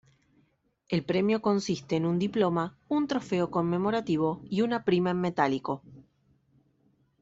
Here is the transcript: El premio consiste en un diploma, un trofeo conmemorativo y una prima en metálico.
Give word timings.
El 0.89 1.05
premio 1.05 1.43
consiste 1.43 1.95
en 1.95 2.07
un 2.07 2.17
diploma, 2.17 2.75
un 2.87 3.05
trofeo 3.05 3.51
conmemorativo 3.51 4.41
y 4.49 4.61
una 4.61 4.83
prima 4.83 5.11
en 5.11 5.21
metálico. 5.21 5.83